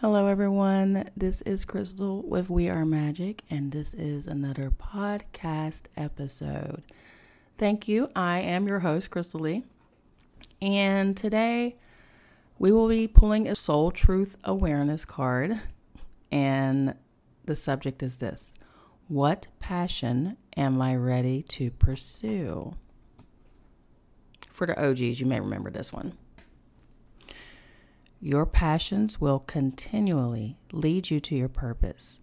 Hello, 0.00 0.28
everyone. 0.28 1.10
This 1.16 1.42
is 1.42 1.64
Crystal 1.64 2.22
with 2.22 2.48
We 2.48 2.68
Are 2.68 2.84
Magick, 2.84 3.40
and 3.50 3.72
this 3.72 3.94
is 3.94 4.28
another 4.28 4.70
podcast 4.70 5.86
episode. 5.96 6.84
Thank 7.56 7.88
you. 7.88 8.08
I 8.14 8.38
am 8.38 8.68
your 8.68 8.78
host, 8.78 9.10
Crystal 9.10 9.40
Lee, 9.40 9.64
and 10.62 11.16
today 11.16 11.78
we 12.60 12.70
will 12.70 12.86
be 12.86 13.08
pulling 13.08 13.48
a 13.48 13.56
Soul 13.56 13.90
Truth 13.90 14.36
Awareness 14.44 15.04
card, 15.04 15.60
and 16.30 16.94
the 17.46 17.56
subject 17.56 18.00
is 18.00 18.18
this 18.18 18.54
What 19.08 19.48
passion 19.58 20.36
am 20.56 20.80
I 20.80 20.94
ready 20.94 21.42
to 21.42 21.72
pursue? 21.72 22.76
For 24.52 24.64
the 24.64 24.80
OGs, 24.80 25.18
you 25.18 25.26
may 25.26 25.40
remember 25.40 25.72
this 25.72 25.92
one. 25.92 26.12
Your 28.20 28.46
passions 28.46 29.20
will 29.20 29.38
continually 29.38 30.58
lead 30.72 31.08
you 31.08 31.20
to 31.20 31.36
your 31.36 31.48
purpose. 31.48 32.18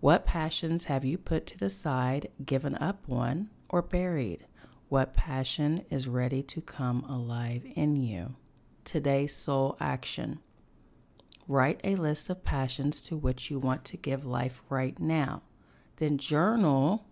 What 0.00 0.26
passions 0.26 0.86
have 0.86 1.04
you 1.04 1.16
put 1.16 1.46
to 1.46 1.56
the 1.56 1.70
side, 1.70 2.28
given 2.44 2.74
up 2.74 3.04
on, 3.08 3.50
or 3.68 3.80
buried? 3.80 4.46
What 4.88 5.14
passion 5.14 5.84
is 5.90 6.08
ready 6.08 6.42
to 6.42 6.60
come 6.60 7.04
alive 7.04 7.64
in 7.76 7.94
you? 7.94 8.34
Today's 8.82 9.32
soul 9.32 9.76
action. 9.78 10.40
Write 11.46 11.80
a 11.84 11.94
list 11.94 12.28
of 12.30 12.42
passions 12.42 13.00
to 13.02 13.16
which 13.16 13.48
you 13.48 13.60
want 13.60 13.84
to 13.84 13.96
give 13.96 14.24
life 14.24 14.60
right 14.68 14.98
now. 14.98 15.42
Then 15.98 16.18
journal 16.18 17.06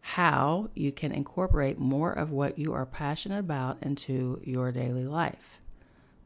how 0.00 0.68
you 0.74 0.92
can 0.92 1.12
incorporate 1.12 1.78
more 1.78 2.12
of 2.12 2.30
what 2.30 2.58
you 2.58 2.74
are 2.74 2.86
passionate 2.86 3.38
about 3.38 3.82
into 3.82 4.40
your 4.44 4.70
daily 4.70 5.06
life. 5.06 5.59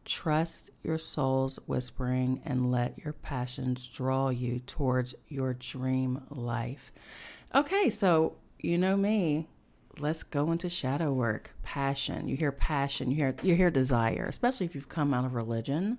Trust 0.05 0.71
your 0.83 0.99
soul's 0.99 1.59
whispering 1.67 2.43
and 2.45 2.71
let 2.71 2.99
your 2.99 3.13
passions 3.15 3.87
draw 3.87 4.29
you 4.29 4.61
towards 4.61 5.15
your 5.29 5.55
dream 5.55 6.23
life. 6.31 6.93
Okay, 7.55 7.89
so 7.89 8.37
you 8.59 8.77
know 8.77 8.97
me. 8.97 9.49
Let's 9.99 10.23
go 10.23 10.51
into 10.53 10.69
shadow 10.69 11.13
work. 11.13 11.53
Passion. 11.63 12.29
You 12.29 12.37
hear 12.37 12.53
passion, 12.53 13.11
you 13.11 13.17
hear 13.17 13.35
you 13.43 13.55
hear 13.55 13.71
desire, 13.71 14.27
especially 14.29 14.67
if 14.67 14.75
you've 14.75 14.89
come 14.89 15.15
out 15.15 15.25
of 15.25 15.35
religion. 15.35 15.99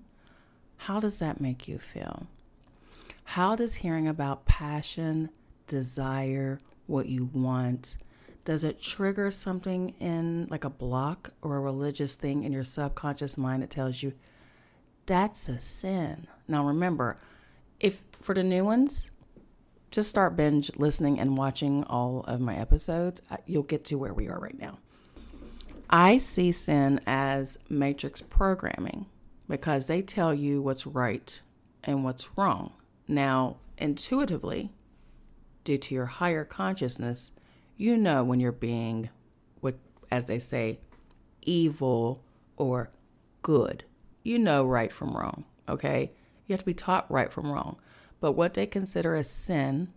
How 0.77 0.99
does 0.99 1.19
that 1.19 1.41
make 1.41 1.67
you 1.67 1.79
feel? 1.79 2.27
How 3.23 3.55
does 3.55 3.75
hearing 3.75 4.07
about 4.07 4.45
passion, 4.45 5.29
desire, 5.65 6.59
what 6.85 7.07
you 7.07 7.29
want, 7.33 7.97
does 8.45 8.63
it 8.63 8.79
trigger 8.81 9.31
something 9.31 9.95
in 9.99 10.47
like 10.49 10.63
a 10.63 10.69
block 10.69 11.31
or 11.41 11.57
a 11.57 11.59
religious 11.59 12.15
thing 12.15 12.43
in 12.43 12.53
your 12.53 12.63
subconscious 12.63 13.37
mind 13.37 13.63
that 13.63 13.71
tells 13.71 14.01
you 14.01 14.13
that's 15.07 15.49
a 15.49 15.59
sin? 15.59 16.27
Now 16.47 16.65
remember, 16.65 17.17
if 17.79 18.03
for 18.21 18.33
the 18.35 18.43
new 18.43 18.63
ones, 18.63 19.11
just 19.91 20.09
start 20.09 20.35
binge 20.35 20.71
listening 20.77 21.19
and 21.19 21.37
watching 21.37 21.83
all 21.85 22.23
of 22.27 22.39
my 22.39 22.55
episodes. 22.55 23.21
You'll 23.45 23.63
get 23.63 23.85
to 23.85 23.97
where 23.97 24.13
we 24.13 24.27
are 24.27 24.39
right 24.39 24.59
now. 24.59 24.77
I 25.89 26.17
see 26.17 26.51
sin 26.51 27.01
as 27.07 27.57
matrix 27.69 28.21
programming 28.21 29.07
because 29.47 29.87
they 29.87 30.01
tell 30.01 30.33
you 30.33 30.61
what's 30.61 30.85
right 30.85 31.39
and 31.83 32.03
what's 32.03 32.37
wrong. 32.37 32.73
Now, 33.07 33.57
intuitively, 33.77 34.71
due 35.63 35.77
to 35.77 35.95
your 35.95 36.07
higher 36.07 36.43
consciousness, 36.43 37.31
you 37.77 37.97
know 37.97 38.23
when 38.23 38.39
you're 38.39 38.51
being 38.51 39.09
what 39.61 39.75
as 40.11 40.25
they 40.25 40.39
say 40.39 40.79
evil 41.41 42.23
or 42.57 42.89
good. 43.41 43.83
You 44.23 44.39
know 44.39 44.65
right 44.65 44.91
from 44.91 45.15
wrong 45.15 45.45
okay? 45.67 46.11
You 46.47 46.53
have 46.53 46.59
to 46.59 46.65
be 46.65 46.73
taught 46.73 47.09
right 47.11 47.31
from 47.31 47.51
wrong. 47.51 47.77
But 48.19 48.33
what 48.33 48.53
they 48.53 48.65
consider 48.65 49.15
a 49.15 49.23
sin 49.23 49.89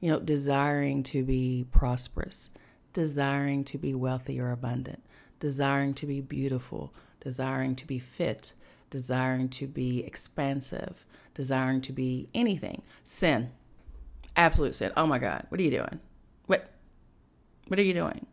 you 0.00 0.10
know 0.10 0.20
desiring 0.20 1.02
to 1.02 1.24
be 1.24 1.66
prosperous 1.72 2.50
desiring 2.92 3.64
to 3.64 3.76
be 3.78 3.94
wealthy 3.94 4.38
or 4.40 4.52
abundant 4.52 5.02
desiring 5.40 5.92
to 5.92 6.06
be 6.06 6.20
beautiful 6.20 6.94
desiring 7.20 7.74
to 7.74 7.86
be 7.86 7.98
fit 7.98 8.52
desiring 8.90 9.48
to 9.48 9.66
be 9.66 10.04
expansive 10.04 11.04
desiring 11.38 11.80
to 11.80 11.92
be 11.92 12.28
anything. 12.34 12.82
Sin. 13.04 13.52
Absolute 14.34 14.74
sin. 14.74 14.92
Oh 14.96 15.06
my 15.06 15.20
god. 15.20 15.46
What 15.48 15.60
are 15.60 15.62
you 15.62 15.70
doing 15.70 16.00
what? 16.48 16.68
What 17.68 17.78
are 17.78 17.84
you 17.84 17.94
doing? 17.94 18.26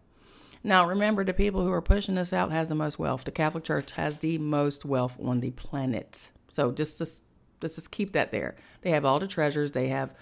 Now, 0.64 0.88
remember, 0.88 1.24
the 1.24 1.34
people 1.34 1.64
who 1.64 1.72
are 1.72 1.82
pushing 1.82 2.16
this 2.16 2.34
out 2.34 2.52
has 2.52 2.70
the 2.70 2.76
most 2.76 2.98
wealth. 2.98 3.24
The 3.24 3.32
Catholic 3.32 3.64
Church 3.64 3.92
has 3.92 4.18
the 4.18 4.40
most 4.40 4.84
wealth 4.84 5.16
on 5.24 5.42
the 5.42 5.52
planet. 5.52 6.32
So 6.50 6.72
just 6.72 6.98
just, 6.98 7.22
just 7.62 7.92
keep 7.92 8.14
that 8.14 8.32
there. 8.32 8.56
They 8.82 8.90
have 8.90 9.06
all 9.06 9.20
the 9.20 9.28
treasures. 9.28 9.74
They 9.74 9.90
have 9.90 10.16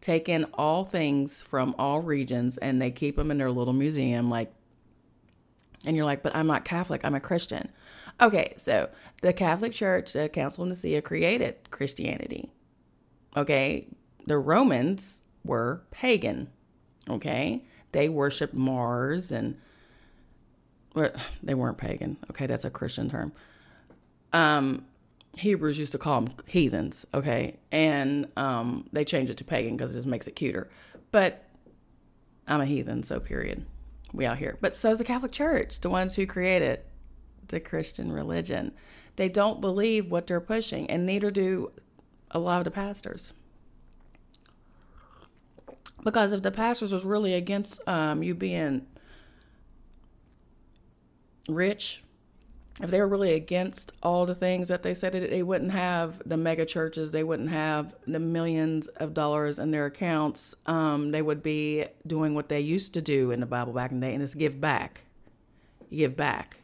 taken 0.00 0.44
all 0.54 0.84
things 0.84 1.42
from 1.42 1.74
all 1.78 2.00
regions 2.00 2.58
and 2.58 2.80
they 2.80 2.90
keep 2.90 3.16
them 3.16 3.30
in 3.30 3.38
their 3.38 3.50
little 3.50 3.72
museum. 3.72 4.30
Like, 4.30 4.52
and 5.84 5.96
you're 5.96 6.04
like, 6.04 6.22
but 6.22 6.34
I'm 6.34 6.46
not 6.46 6.64
Catholic. 6.64 7.04
I'm 7.04 7.14
a 7.14 7.20
Christian. 7.20 7.70
Okay, 8.20 8.54
so 8.56 8.88
the 9.20 9.32
Catholic 9.32 9.72
Church, 9.72 10.12
the 10.12 10.28
Council 10.28 10.64
of 10.64 10.70
Nicaea, 10.70 11.02
created 11.02 11.70
Christianity. 11.70 12.50
Okay, 13.36 13.88
the 14.26 14.38
Romans 14.38 15.20
were 15.44 15.82
pagan. 15.90 16.50
Okay. 17.08 17.64
They 17.92 18.08
worshiped 18.08 18.54
Mars 18.54 19.32
and 19.32 19.56
they 21.42 21.54
weren't 21.54 21.78
pagan. 21.78 22.16
Okay. 22.30 22.46
That's 22.46 22.64
a 22.64 22.70
Christian 22.70 23.10
term. 23.10 23.32
Um, 24.32 24.86
Hebrews 25.36 25.78
used 25.78 25.92
to 25.92 25.98
call 25.98 26.22
them 26.22 26.34
heathens. 26.46 27.06
Okay. 27.14 27.58
And 27.70 28.28
um, 28.36 28.88
they 28.92 29.04
changed 29.04 29.30
it 29.30 29.38
to 29.38 29.44
pagan 29.44 29.76
because 29.76 29.92
it 29.92 29.98
just 29.98 30.06
makes 30.06 30.26
it 30.26 30.32
cuter. 30.32 30.70
But 31.10 31.44
I'm 32.46 32.60
a 32.60 32.66
heathen, 32.66 33.02
so 33.02 33.20
period. 33.20 33.66
We 34.12 34.26
out 34.26 34.38
here. 34.38 34.58
But 34.60 34.74
so 34.74 34.90
is 34.90 34.98
the 34.98 35.04
Catholic 35.04 35.32
Church, 35.32 35.80
the 35.80 35.90
ones 35.90 36.14
who 36.14 36.26
created 36.26 36.80
the 37.48 37.60
Christian 37.60 38.12
religion. 38.12 38.72
They 39.16 39.28
don't 39.28 39.60
believe 39.60 40.10
what 40.10 40.26
they're 40.26 40.40
pushing, 40.40 40.90
and 40.90 41.06
neither 41.06 41.30
do 41.30 41.72
a 42.30 42.38
lot 42.38 42.58
of 42.58 42.64
the 42.64 42.70
pastors. 42.70 43.32
Because 46.02 46.32
if 46.32 46.42
the 46.42 46.50
pastors 46.50 46.92
was 46.92 47.04
really 47.04 47.34
against 47.34 47.86
um, 47.88 48.22
you 48.22 48.34
being 48.34 48.86
rich, 51.48 52.02
if 52.80 52.90
they 52.90 53.00
were 53.00 53.08
really 53.08 53.34
against 53.34 53.92
all 54.02 54.26
the 54.26 54.34
things 54.34 54.68
that 54.68 54.82
they 54.82 54.94
said, 54.94 55.12
they 55.12 55.42
wouldn't 55.42 55.72
have 55.72 56.22
the 56.26 56.36
mega 56.36 56.64
churches, 56.64 57.10
they 57.10 57.22
wouldn't 57.22 57.50
have 57.50 57.94
the 58.06 58.18
millions 58.18 58.88
of 58.88 59.14
dollars 59.14 59.58
in 59.58 59.70
their 59.70 59.86
accounts. 59.86 60.54
Um, 60.66 61.10
they 61.10 61.22
would 61.22 61.42
be 61.42 61.84
doing 62.06 62.34
what 62.34 62.48
they 62.48 62.60
used 62.60 62.94
to 62.94 63.02
do 63.02 63.30
in 63.30 63.40
the 63.40 63.46
Bible 63.46 63.72
back 63.72 63.92
in 63.92 64.00
the 64.00 64.06
day, 64.06 64.14
and 64.14 64.22
it's 64.22 64.34
give 64.34 64.60
back. 64.60 65.04
Give 65.90 66.16
back. 66.16 66.56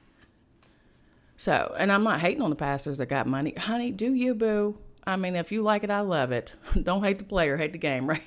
So, 1.36 1.74
and 1.78 1.92
I'm 1.92 2.02
not 2.02 2.20
hating 2.20 2.42
on 2.42 2.50
the 2.50 2.56
pastors 2.56 2.98
that 2.98 3.06
got 3.06 3.26
money. 3.26 3.54
Honey, 3.56 3.92
do 3.92 4.12
you, 4.12 4.34
boo? 4.34 4.78
I 5.06 5.16
mean, 5.16 5.36
if 5.36 5.52
you 5.52 5.62
like 5.62 5.84
it, 5.84 5.90
I 5.90 6.00
love 6.00 6.32
it. 6.32 6.54
Don't 6.82 7.04
hate 7.04 7.18
the 7.18 7.24
player, 7.24 7.56
hate 7.56 7.72
the 7.72 7.78
game, 7.78 8.08
right? 8.08 8.22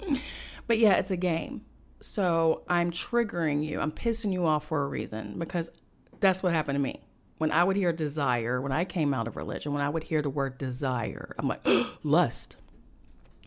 But 0.66 0.78
yeah, 0.78 0.94
it's 0.94 1.10
a 1.10 1.16
game. 1.16 1.64
So 2.00 2.62
I'm 2.68 2.90
triggering 2.90 3.64
you. 3.64 3.80
I'm 3.80 3.92
pissing 3.92 4.32
you 4.32 4.46
off 4.46 4.66
for 4.66 4.84
a 4.84 4.88
reason 4.88 5.38
because 5.38 5.70
that's 6.20 6.42
what 6.42 6.52
happened 6.52 6.76
to 6.76 6.82
me. 6.82 7.00
When 7.38 7.52
I 7.52 7.64
would 7.64 7.76
hear 7.76 7.92
desire, 7.92 8.60
when 8.60 8.72
I 8.72 8.84
came 8.84 9.12
out 9.12 9.28
of 9.28 9.36
religion, 9.36 9.72
when 9.72 9.82
I 9.82 9.88
would 9.88 10.04
hear 10.04 10.22
the 10.22 10.30
word 10.30 10.56
desire, 10.58 11.34
I'm 11.38 11.48
like, 11.48 11.66
lust. 12.02 12.56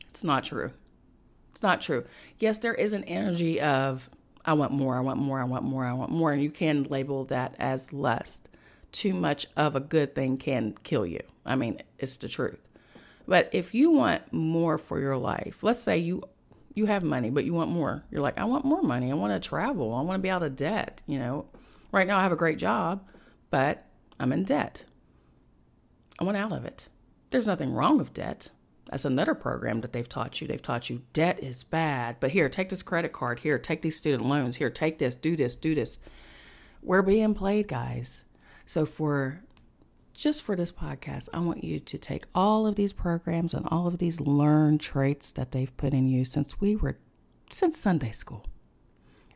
It's 0.09 0.24
not 0.24 0.44
true. 0.44 0.72
It's 1.52 1.63
not 1.63 1.81
true. 1.81 2.06
Yes, 2.38 2.59
there 2.59 2.74
is 2.74 2.94
an 2.94 3.03
energy 3.06 3.59
of, 3.59 4.09
I 4.46 4.53
want 4.53 4.72
more, 4.72 4.96
I 4.96 5.02
want 5.02 5.19
more, 5.19 5.40
I 5.40 5.44
want 5.44 5.63
more, 5.63 5.85
I 5.85 5.94
want 5.94 6.12
more. 6.12 6.31
And 6.31 6.41
you 6.41 6.52
can 6.52 6.84
label 6.84 7.25
that 7.25 7.56
as 7.59 7.91
lust. 7.91 8.50
Too 8.91 9.13
much 9.13 9.47
of 9.56 9.75
a 9.75 9.79
good 9.79 10.16
thing 10.16 10.38
can 10.38 10.75
kill 10.84 11.06
you. 11.06 11.22
I 11.46 11.56
mean, 11.56 11.82
it's 11.97 12.17
the 12.17 12.28
truth. 12.28 12.59
But 13.28 13.49
if 13.52 13.76
you 13.76 13.91
want 13.91 14.34
more 14.34 14.78
for 14.78 14.99
your 14.99 15.17
life, 15.17 15.61
let's 15.61 15.79
say 15.79 15.99
you 15.99 16.23
you 16.79 16.85
have 16.85 17.03
money, 17.03 17.29
but 17.29 17.43
you 17.43 17.53
want 17.53 17.70
more. 17.70 18.05
You're 18.09 18.22
like, 18.22 18.40
I 18.40 18.46
want 18.46 18.64
more 18.64 18.81
money. 18.81 19.11
I 19.11 19.16
want 19.16 19.34
to 19.34 19.47
travel. 19.47 19.93
I 19.93 20.02
want 20.02 20.17
to 20.17 20.23
be 20.23 20.29
out 20.29 20.43
of 20.43 20.55
debt. 20.55 21.03
You 21.05 21.20
know, 21.20 21.46
right 21.91 22.08
now 22.08 22.17
I 22.17 22.23
have 22.23 22.31
a 22.31 22.37
great 22.37 22.58
job, 22.58 23.05
but 23.52 23.85
I'm 24.20 24.31
in 24.31 24.46
debt. 24.46 24.85
I 26.20 26.23
want 26.23 26.37
out 26.37 26.53
of 26.53 26.64
it. 26.64 26.87
There's 27.31 27.46
nothing 27.46 27.73
wrong 27.73 27.97
with 27.97 28.14
debt. 28.14 28.49
That's 28.90 29.05
another 29.05 29.35
program 29.35 29.81
that 29.81 29.91
they've 29.91 30.08
taught 30.08 30.40
you. 30.40 30.47
They've 30.47 30.61
taught 30.61 30.90
you 30.90 31.02
debt 31.11 31.43
is 31.43 31.64
bad, 31.64 32.16
but 32.20 32.31
here, 32.31 32.49
take 32.49 32.70
this 32.70 32.81
credit 32.81 33.11
card. 33.11 33.40
Here, 33.40 33.59
take 33.59 33.81
these 33.81 33.97
student 33.97 34.26
loans. 34.26 34.55
Here, 34.55 34.70
take 34.70 34.97
this, 34.97 35.16
do 35.16 35.35
this, 35.35 35.55
do 35.55 35.76
this. 35.76 35.99
We're 36.81 37.02
being 37.02 37.34
played, 37.34 37.67
guys. 37.67 38.23
So 38.66 38.85
for 38.85 39.43
just 40.19 40.43
for 40.43 40.55
this 40.57 40.71
podcast, 40.71 41.29
I 41.33 41.39
want 41.39 41.63
you 41.63 41.79
to 41.79 41.97
take 41.97 42.25
all 42.35 42.67
of 42.67 42.75
these 42.75 42.91
programs 42.91 43.53
and 43.53 43.66
all 43.71 43.87
of 43.87 43.99
these 43.99 44.19
learned 44.19 44.81
traits 44.81 45.31
that 45.31 45.53
they've 45.53 45.75
put 45.77 45.93
in 45.93 46.09
you 46.09 46.25
since 46.25 46.59
we 46.59 46.75
were, 46.75 46.97
since 47.49 47.79
Sunday 47.79 48.11
school. 48.11 48.45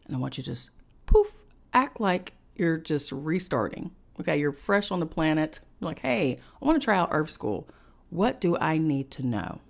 And 0.06 0.14
I 0.14 0.20
want 0.20 0.38
you 0.38 0.44
to 0.44 0.50
just 0.52 0.72
poof, 1.06 1.46
act 1.74 2.02
like 2.02 2.34
you're 2.58 2.78
just 2.78 3.14
restarting. 3.14 3.92
Okay, 4.20 4.38
you're 4.38 4.52
fresh 4.52 4.92
on 4.92 5.00
the 5.00 5.06
planet, 5.06 5.62
You're 5.80 5.88
like, 5.88 6.00
hey, 6.00 6.38
I 6.62 6.66
want 6.66 6.80
to 6.80 6.84
try 6.84 6.98
out 6.98 7.10
Earth 7.12 7.32
School. 7.32 7.70
What 8.10 8.42
do 8.42 8.58
I 8.58 8.78
need 8.78 9.10
to 9.12 9.26
know? 9.26 9.62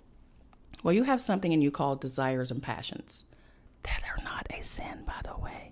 Well, 0.82 0.94
you 0.94 1.04
have 1.04 1.20
something 1.20 1.52
in 1.52 1.62
you 1.62 1.70
called 1.70 2.00
desires 2.00 2.50
and 2.50 2.60
passions 2.60 3.24
that 3.84 4.02
are 4.10 4.22
not 4.24 4.48
a 4.50 4.64
sin, 4.64 5.04
by 5.06 5.20
the 5.22 5.40
way. 5.40 5.70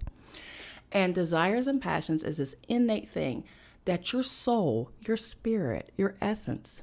And 0.92 1.12
desires 1.12 1.66
and 1.66 1.82
passions 1.82 2.22
is 2.22 2.36
this 2.36 2.54
innate 2.68 3.08
thing 3.08 3.42
that 3.84 4.12
your 4.12 4.22
soul, 4.22 4.90
your 5.00 5.16
spirit, 5.16 5.92
your 5.96 6.16
essence 6.20 6.82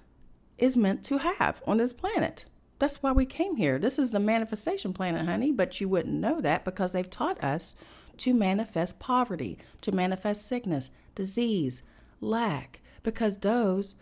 is 0.58 0.76
meant 0.76 1.04
to 1.06 1.18
have 1.18 1.62
on 1.66 1.78
this 1.78 1.94
planet. 1.94 2.46
That's 2.80 3.04
why 3.04 3.12
we 3.12 3.26
came 3.26 3.58
here. 3.58 3.78
This 3.78 4.00
is 4.00 4.12
the 4.12 4.20
manifestation 4.20 4.94
planet, 4.94 5.26
honey, 5.26 5.52
but 5.52 5.82
you 5.82 5.90
wouldn't 5.90 6.16
know 6.16 6.42
that 6.42 6.66
because 6.66 6.92
they've 6.92 7.10
taught 7.10 7.44
us 7.44 7.76
to 8.18 8.34
manifest 8.34 9.00
poverty, 9.00 9.58
to 9.82 9.92
manifest 9.92 10.48
sickness, 10.48 10.90
disease, 11.16 11.84
lack, 12.22 12.82
because 13.04 13.38
those 13.38 13.96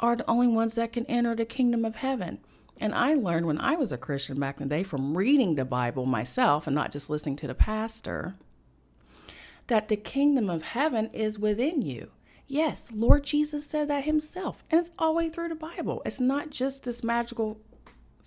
are 0.00 0.16
the 0.16 0.28
only 0.28 0.46
ones 0.46 0.74
that 0.76 0.92
can 0.92 1.06
enter 1.06 1.34
the 1.34 1.44
kingdom 1.44 1.84
of 1.84 1.96
heaven. 1.96 2.38
And 2.80 2.94
I 2.94 3.14
learned 3.14 3.46
when 3.46 3.58
I 3.58 3.74
was 3.74 3.90
a 3.90 3.98
Christian 3.98 4.38
back 4.38 4.60
in 4.60 4.68
the 4.68 4.76
day 4.76 4.82
from 4.84 5.16
reading 5.16 5.54
the 5.56 5.64
Bible 5.64 6.06
myself 6.06 6.66
and 6.66 6.74
not 6.74 6.92
just 6.92 7.10
listening 7.10 7.36
to 7.36 7.48
the 7.48 7.54
pastor 7.54 8.36
that 9.68 9.88
the 9.88 9.96
kingdom 9.96 10.50
of 10.50 10.62
heaven 10.62 11.08
is 11.12 11.38
within 11.38 11.82
you. 11.82 12.10
Yes, 12.46 12.88
Lord 12.92 13.24
Jesus 13.24 13.66
said 13.66 13.88
that 13.88 14.04
himself, 14.04 14.64
and 14.70 14.80
it's 14.80 14.90
all 14.98 15.12
the 15.12 15.18
way 15.18 15.28
through 15.28 15.48
the 15.48 15.54
Bible. 15.54 16.02
It's 16.04 16.20
not 16.20 16.50
just 16.50 16.84
this 16.84 17.04
magical 17.04 17.60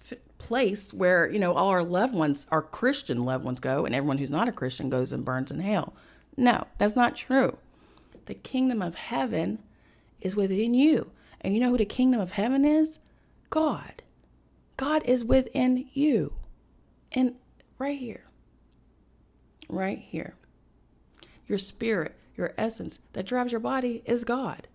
f- 0.09 0.19
place 0.37 0.93
where, 0.93 1.29
you 1.29 1.39
know, 1.39 1.53
all 1.53 1.69
our 1.69 1.83
loved 1.83 2.13
ones, 2.13 2.45
our 2.51 2.61
Christian 2.61 3.25
loved 3.25 3.43
ones 3.43 3.59
go, 3.59 3.85
and 3.85 3.95
everyone 3.95 4.19
who's 4.19 4.29
not 4.29 4.47
a 4.47 4.51
Christian 4.51 4.89
goes 4.89 5.11
and 5.11 5.25
burns 5.25 5.49
in 5.49 5.59
hell. 5.59 5.95
No, 6.37 6.67
that's 6.77 6.95
not 6.95 7.15
true. 7.15 7.57
The 8.25 8.35
kingdom 8.35 8.83
of 8.83 8.93
heaven 8.93 9.59
is 10.21 10.35
within 10.35 10.75
you. 10.75 11.11
And 11.41 11.55
you 11.55 11.59
know 11.59 11.71
who 11.71 11.77
the 11.77 11.85
kingdom 11.85 12.21
of 12.21 12.33
heaven 12.33 12.63
is? 12.63 12.99
God. 13.49 14.03
God 14.77 15.03
is 15.05 15.25
within 15.25 15.87
you. 15.93 16.33
And 17.11 17.35
right 17.79 17.97
here. 17.97 18.25
Right 19.67 19.97
here. 19.97 20.35
Your 21.51 21.57
spirit, 21.57 22.15
your 22.37 22.53
essence 22.57 22.99
that 23.11 23.25
drives 23.25 23.51
your 23.51 23.59
body 23.59 24.03
is 24.05 24.23
God. 24.23 24.69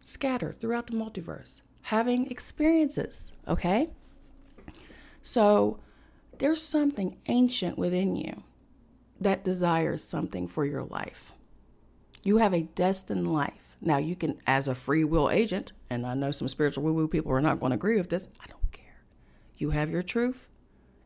Scattered 0.00 0.58
throughout 0.58 0.86
the 0.86 0.94
multiverse, 0.94 1.60
having 1.82 2.30
experiences, 2.30 3.34
okay? 3.46 3.90
So 5.20 5.78
there's 6.38 6.62
something 6.62 7.18
ancient 7.26 7.76
within 7.76 8.16
you 8.16 8.44
that 9.20 9.44
desires 9.44 10.02
something 10.02 10.48
for 10.48 10.64
your 10.64 10.84
life. 10.84 11.34
You 12.22 12.38
have 12.38 12.54
a 12.54 12.62
destined 12.62 13.30
life. 13.30 13.76
Now, 13.82 13.98
you 13.98 14.16
can, 14.16 14.38
as 14.46 14.68
a 14.68 14.74
free 14.74 15.04
will 15.04 15.28
agent, 15.28 15.72
and 15.90 16.06
I 16.06 16.14
know 16.14 16.30
some 16.30 16.48
spiritual 16.48 16.84
woo 16.84 16.94
woo 16.94 17.08
people 17.08 17.30
are 17.32 17.42
not 17.42 17.60
going 17.60 17.72
to 17.72 17.76
agree 17.76 17.98
with 17.98 18.08
this, 18.08 18.30
I 18.40 18.46
don't 18.46 18.72
care. 18.72 19.02
You 19.58 19.68
have 19.68 19.90
your 19.90 20.02
truth, 20.02 20.48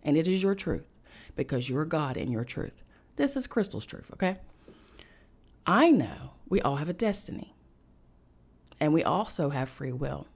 and 0.04 0.16
it 0.16 0.28
is 0.28 0.40
your 0.40 0.54
truth 0.54 0.86
because 1.34 1.68
you're 1.68 1.84
God 1.84 2.16
in 2.16 2.30
your 2.30 2.44
truth. 2.44 2.84
This 3.16 3.36
is 3.36 3.48
Crystal's 3.48 3.84
truth, 3.84 4.08
okay? 4.12 4.36
I 5.68 5.90
know 5.90 6.32
we 6.48 6.62
all 6.62 6.76
have 6.76 6.88
a 6.88 6.94
destiny 6.94 7.54
and 8.80 8.94
we 8.94 9.04
also 9.04 9.50
have 9.50 9.68
free 9.68 9.92
will. 9.92 10.26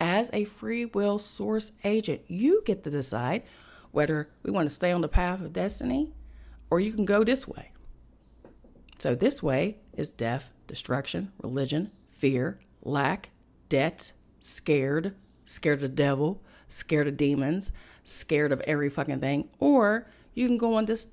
As 0.00 0.28
a 0.32 0.44
free 0.44 0.86
will 0.86 1.20
source 1.20 1.70
agent, 1.84 2.22
you 2.26 2.62
get 2.66 2.82
to 2.82 2.90
decide 2.90 3.44
whether 3.92 4.28
we 4.42 4.50
want 4.50 4.68
to 4.68 4.74
stay 4.74 4.90
on 4.90 5.02
the 5.02 5.08
path 5.08 5.40
of 5.40 5.52
destiny 5.52 6.10
or 6.68 6.80
you 6.80 6.92
can 6.92 7.04
go 7.04 7.22
this 7.22 7.46
way. 7.46 7.70
So, 8.98 9.14
this 9.14 9.40
way 9.40 9.78
is 9.96 10.10
death, 10.10 10.50
destruction, 10.66 11.30
religion, 11.40 11.92
fear, 12.10 12.58
lack, 12.82 13.30
debt, 13.68 14.10
scared, 14.40 15.14
scared 15.44 15.78
of 15.78 15.82
the 15.82 15.88
devil, 15.96 16.42
scared 16.68 17.06
of 17.06 17.16
demons, 17.16 17.70
scared 18.02 18.50
of 18.50 18.60
every 18.62 18.90
fucking 18.90 19.20
thing. 19.20 19.48
Or 19.60 20.08
you 20.34 20.48
can 20.48 20.58
go 20.58 20.74
on 20.74 20.86
this 20.86 21.06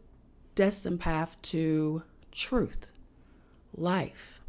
destined 0.55 0.99
path 0.99 1.39
to 1.43 2.01
truth, 2.31 2.91
life, 3.75 4.41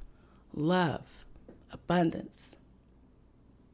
love, 0.55 1.25
abundance, 1.70 2.56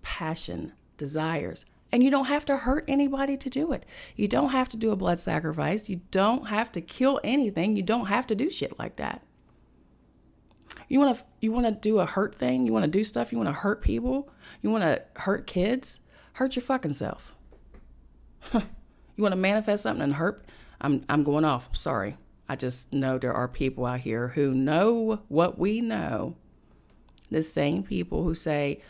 passion, 0.03 0.73
desires. 0.97 1.65
And 1.91 2.03
you 2.03 2.11
don't 2.11 2.25
have 2.25 2.47
to 2.47 2.57
hurt 2.57 2.85
anybody 2.89 3.37
to 3.37 3.51
do 3.51 3.73
it. 3.73 3.85
You 4.17 4.27
don't 4.27 4.51
have 4.51 4.69
to 4.71 4.77
do 4.79 4.91
a 4.93 4.97
blood 4.97 5.21
sacrifice. 5.21 5.89
You 5.89 6.01
don't 6.11 6.49
have 6.49 6.73
to 6.73 6.81
kill 6.81 7.21
anything. 7.23 7.77
You 7.77 7.83
don't 7.83 8.07
have 8.07 8.27
to 8.29 8.35
do 8.35 8.49
shit 8.49 8.79
like 8.79 8.97
that. 8.97 9.23
You 10.89 11.01
want 11.01 11.19
to 11.19 11.25
you 11.41 11.53
want 11.53 11.67
to 11.67 11.73
do 11.73 11.99
a 11.99 12.07
hurt 12.07 12.35
thing? 12.35 12.67
You 12.67 12.73
want 12.73 12.85
to 12.85 12.91
do 12.91 13.05
stuff? 13.05 13.31
You 13.31 13.39
want 13.39 13.49
to 13.49 13.55
hurt 13.55 13.83
people? 13.83 14.31
You 14.63 14.71
want 14.71 14.85
to 14.85 15.03
hurt 15.21 15.47
kids? 15.47 16.01
Hurt 16.35 16.57
your 16.57 16.63
fucking 16.63 16.95
self. 16.95 17.35
you 18.55 18.63
want 19.19 19.33
to 19.33 19.41
manifest 19.41 19.83
something 19.83 20.03
and 20.03 20.15
hurt? 20.15 20.47
I'm 20.81 21.05
I'm 21.09 21.23
going 21.23 21.45
off. 21.45 21.77
Sorry. 21.77 22.17
I 22.53 22.55
just 22.55 22.93
know 22.93 23.17
there 23.17 23.33
are 23.33 23.49
people 23.49 23.87
out 23.87 24.01
here 24.01 24.29
who 24.29 24.53
know 24.53 25.21
what 25.29 25.59
we 25.59 25.81
know. 25.81 26.37
The 27.31 27.43
same 27.43 27.83
people 27.83 28.25
who 28.25 28.35
say, 28.35 28.83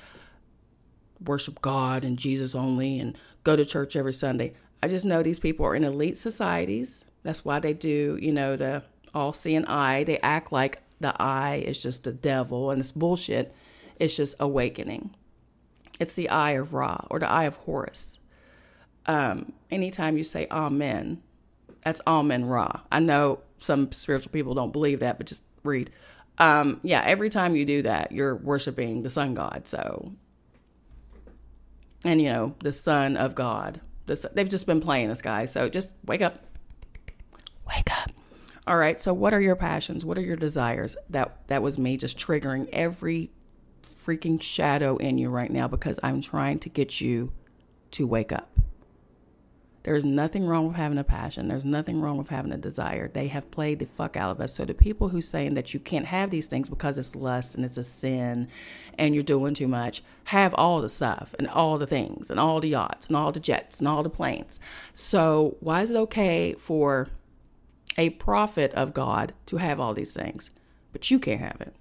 worship 1.25 1.63
God 1.63 2.05
and 2.05 2.19
Jesus 2.19 2.57
only 2.57 2.99
and 2.99 3.17
go 3.45 3.55
to 3.55 3.65
church 3.65 3.95
every 3.95 4.15
Sunday. 4.15 4.55
I 4.83 4.89
just 4.89 5.05
know 5.05 5.23
these 5.23 5.39
people 5.39 5.65
are 5.65 5.77
in 5.77 5.85
elite 5.85 6.19
societies. 6.19 7.05
That's 7.23 7.45
why 7.45 7.61
they 7.61 7.73
do, 7.73 8.19
you 8.21 8.33
know, 8.33 8.57
the 8.57 8.83
all 9.15 9.33
seeing 9.33 9.65
eye. 9.67 10.03
They 10.03 10.19
act 10.19 10.51
like 10.51 10.83
the 10.99 11.15
eye 11.23 11.63
is 11.65 11.81
just 11.81 12.03
the 12.03 12.11
devil 12.11 12.73
and 12.73 12.81
it's 12.81 12.91
bullshit. 12.91 13.55
It's 14.01 14.17
just 14.17 14.35
awakening. 14.41 15.15
It's 16.01 16.17
the 16.17 16.31
eye 16.31 16.53
of 16.53 16.73
Ra 16.73 17.07
or 17.13 17.21
the 17.21 17.31
eye 17.31 17.45
of 17.45 17.59
Horus. 17.59 18.19
Um, 19.07 19.53
anytime 19.71 20.17
you 20.17 20.25
say 20.25 20.49
Amen, 20.51 21.23
that's 21.85 22.01
Amen 22.09 22.47
Ra. 22.47 22.81
I 22.91 22.99
know 22.99 23.39
some 23.63 23.91
spiritual 23.93 24.33
people 24.33 24.55
don't 24.55 24.73
believe 24.73 25.01
that, 25.01 25.19
but 25.19 25.27
just 25.27 25.43
read. 25.63 25.91
Um, 26.39 26.81
yeah, 26.83 27.03
every 27.05 27.31
time 27.31 27.57
you 27.57 27.65
do 27.65 27.83
that, 27.83 28.13
you're 28.13 28.37
worshiping 28.37 29.03
the 29.03 29.11
sun 29.11 29.35
god. 29.35 29.67
So, 29.67 30.13
and 32.05 32.21
you 32.21 32.33
know, 32.33 32.55
the 32.61 32.73
son 32.73 33.17
of 33.17 33.35
God. 33.35 33.81
They've 34.07 34.49
just 34.49 34.67
been 34.67 34.81
playing 34.81 35.09
this 35.09 35.23
guy. 35.23 35.45
So 35.45 35.69
just 35.69 35.95
wake 36.05 36.23
up. 36.23 36.45
Wake 37.67 37.91
up. 37.93 38.11
All 38.67 38.77
right. 38.77 38.99
So 38.99 39.15
what 39.15 39.33
are 39.33 39.41
your 39.41 39.57
passions? 39.57 40.05
What 40.05 40.19
are 40.19 40.23
your 40.23 40.37
desires? 40.37 40.97
That 41.11 41.47
that 41.47 41.63
was 41.63 41.79
me 41.79 41.97
just 41.97 42.19
triggering 42.19 42.69
every 42.73 43.31
freaking 44.05 44.43
shadow 44.43 44.97
in 44.97 45.19
you 45.19 45.31
right 45.31 45.51
now 45.51 45.69
because 45.69 45.99
I'm 46.03 46.21
trying 46.21 46.59
to 46.61 46.69
get 46.69 47.01
you 47.01 47.33
to 47.93 48.07
wake 48.07 48.33
up. 48.33 48.51
There's 49.85 50.05
nothing 50.05 50.47
wrong 50.47 50.69
with 50.69 50.77
having 50.77 50.99
a 50.99 51.05
passion. 51.05 51.49
There's 51.49 51.65
nothing 51.65 52.01
wrong 52.01 52.17
with 52.17 52.29
having 52.29 52.53
a 52.53 52.57
desire. 52.57 53.09
They 53.09 53.27
have 53.29 53.51
played 53.51 53.81
the 53.81 53.87
fuck 53.87 54.17
out 54.17 54.31
of 54.31 54.41
us. 54.41 54.55
So 54.55 54.65
the 54.65 54.75
people 54.75 55.09
who 55.09 55.21
saying 55.21 55.55
that 55.55 55.75
you 55.75 55.81
can't 55.81 56.07
have 56.07 56.31
these 56.31 56.47
things 56.47 56.69
because 56.69 56.99
it's 56.99 57.17
lust 57.17 57.57
and 57.57 57.65
it's 57.65 57.77
a 57.77 57.83
sin 57.83 58.49
and 58.97 59.13
you're 59.15 59.25
doing 59.25 59.55
too 59.55 59.67
much, 59.67 60.05
have 60.25 60.55
all 60.55 60.81
the 60.81 60.89
stuff 60.89 61.35
and 61.37 61.49
all 61.49 61.79
the 61.79 61.87
things 61.87 62.31
and 62.31 62.39
all 62.39 62.61
the 62.61 62.69
yachts 62.69 63.09
and 63.09 63.17
all 63.17 63.33
the 63.33 63.41
jets 63.41 63.81
and 63.81 63.89
all 63.89 64.05
the 64.05 64.11
planes. 64.11 64.61
So 64.95 65.57
why 65.59 65.83
is 65.83 65.91
it 65.91 65.97
okay 65.97 66.55
for 66.55 67.09
a 67.99 68.11
prophet 68.11 68.73
of 68.75 68.95
God 68.95 69.33
to 69.47 69.57
have 69.57 69.81
all 69.81 69.95
these 69.95 70.15
things, 70.15 70.51
but 70.93 71.11
you 71.11 71.19
can't 71.19 71.41
have 71.41 71.61
it? 71.61 71.75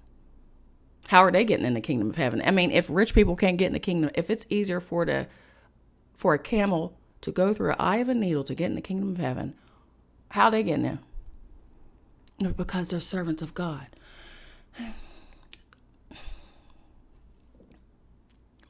How 1.08 1.20
are 1.20 1.30
they 1.30 1.44
getting 1.44 1.66
in 1.66 1.74
the 1.74 1.80
kingdom 1.80 2.10
of 2.10 2.16
heaven? 2.16 2.42
I 2.44 2.50
mean, 2.50 2.72
if 2.72 2.88
rich 2.90 3.14
people 3.14 3.36
can't 3.36 3.58
get 3.58 3.66
in 3.66 3.72
the 3.74 3.78
kingdom, 3.78 4.10
if 4.14 4.28
it's 4.28 4.46
easier 4.48 4.80
for 4.80 5.04
the 5.04 5.28
for 6.16 6.34
a 6.34 6.38
camel 6.38 6.96
to 7.22 7.32
go 7.32 7.54
through 7.54 7.70
an 7.70 7.76
eye 7.78 7.96
of 7.96 8.08
a 8.08 8.14
needle 8.14 8.44
to 8.44 8.54
get 8.54 8.66
in 8.66 8.74
the 8.74 8.80
kingdom 8.80 9.12
of 9.12 9.18
heaven, 9.18 9.54
how 10.30 10.50
they 10.50 10.62
get 10.62 10.82
there? 10.82 10.98
Because 12.56 12.88
they're 12.88 13.00
servants 13.00 13.42
of 13.42 13.54
God. 13.54 13.86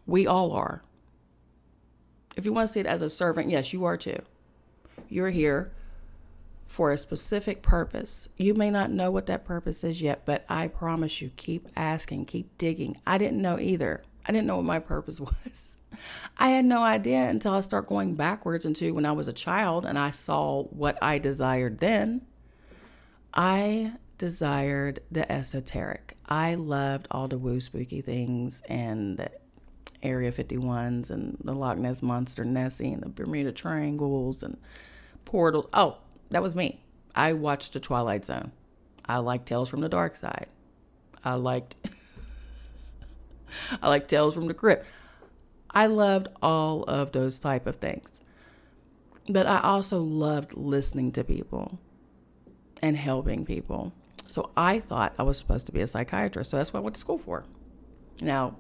We 0.07 0.27
all 0.27 0.53
are. 0.53 0.83
If 2.37 2.45
you 2.45 2.53
want 2.53 2.69
to 2.69 2.73
see 2.73 2.81
it 2.81 2.87
as 2.87 3.03
a 3.03 3.11
servant, 3.11 3.51
yes, 3.51 3.73
you 3.73 3.85
are 3.85 3.97
too. 3.97 4.21
You're 5.09 5.31
here 5.31 5.73
for 6.67 6.91
a 6.91 6.99
specific 6.99 7.63
purpose. 7.63 8.29
You 8.37 8.55
may 8.55 8.71
not 8.71 8.91
know 8.91 9.11
what 9.11 9.27
that 9.27 9.45
purpose 9.45 9.85
is 9.85 10.03
yet, 10.03 10.25
but 10.25 10.45
I 10.49 10.69
promise 10.69 11.21
you, 11.21 11.31
keep 11.37 11.69
asking, 11.77 12.27
keep 12.27 12.57
digging. 12.59 12.97
I 13.07 13.19
didn't 13.19 13.43
know 13.43 13.59
either. 13.59 14.03
I 14.27 14.33
didn't 14.33 14.47
know 14.47 14.57
what 14.57 14.65
my 14.65 14.79
purpose 14.79 15.21
was. 15.21 15.77
I 16.39 16.51
had 16.51 16.65
no 16.65 16.83
idea 16.83 17.29
until 17.29 17.53
I 17.53 17.61
start 17.61 17.89
going 17.89 18.15
backwards 18.15 18.65
into 18.65 18.95
when 18.95 19.07
I 19.07 19.13
was 19.13 19.29
a 19.29 19.33
child 19.33 19.85
and 19.85 19.99
I 19.99 20.11
saw 20.11 20.65
what 20.65 20.99
I 21.03 21.19
desired 21.19 21.79
then. 21.79 22.23
I 23.35 23.93
desired 24.19 25.01
the 25.11 25.31
esoteric. 25.31 26.17
I 26.29 26.55
loved 26.55 27.09
all 27.11 27.29
the 27.29 27.39
woo 27.39 27.61
spooky 27.61 28.01
things 28.01 28.63
and 28.69 29.29
Area 30.03 30.33
51s 30.33 31.11
and 31.11 31.37
the 31.45 31.55
Loch 31.55 31.79
Ness 31.79 32.03
Monster 32.03 32.45
Nessie 32.45 32.93
and 32.93 33.03
the 33.03 33.09
Bermuda 33.09 33.53
Triangles 33.53 34.43
and 34.43 34.57
portals. 35.25 35.67
Oh, 35.73 35.99
that 36.31 36.43
was 36.43 36.55
me. 36.55 36.81
I 37.15 37.35
watched 37.35 37.73
The 37.73 37.81
Twilight 37.81 38.25
Zone. 38.25 38.53
I 39.05 39.19
liked 39.19 39.47
Tales 39.47 39.69
from 39.69 39.81
the 39.81 39.89
Dark 39.89 40.17
Side. 40.17 40.47
I 41.25 41.35
liked 41.35 41.77
I 43.83 43.89
like 43.89 44.09
Tales 44.09 44.35
from 44.35 44.47
the 44.47 44.55
Crypt. 44.55 44.87
I 45.71 45.87
loved 45.87 46.29
all 46.43 46.85
of 46.85 47.13
those 47.13 47.39
type 47.39 47.67
of 47.67 47.77
things. 47.77 48.21
But 49.29 49.47
I 49.47 49.61
also 49.61 50.01
loved 50.03 50.57
listening 50.57 51.13
to 51.13 51.25
people 51.25 51.79
and 52.83 52.97
helping 52.97 53.45
people. 53.45 53.93
So 54.27 54.51
I 54.57 54.81
thought 54.81 55.15
I 55.19 55.23
was 55.23 55.39
supposed 55.39 55.67
to 55.67 55.73
be 55.73 55.81
a 55.81 55.87
psychiatrist. 55.87 56.51
So 56.51 56.57
that's 56.57 56.73
what 56.73 56.81
I 56.81 56.83
went 56.83 56.97
to 56.97 57.01
school 57.01 57.19
for. 57.19 57.45
Now, 58.21 58.57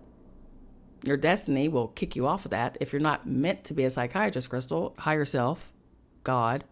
your 1.04 1.16
destiny 1.16 1.68
will 1.68 1.88
kick 1.88 2.14
you 2.14 2.26
off 2.26 2.44
of 2.44 2.52
that. 2.52 2.76
If 2.80 2.92
you're 2.92 3.00
not 3.00 3.26
meant 3.26 3.64
to 3.64 3.74
be 3.74 3.84
a 3.84 3.90
psychiatrist, 3.90 4.48
Crystal, 4.48 4.94
higher 4.98 5.24
self, 5.24 5.72
God, 6.22 6.64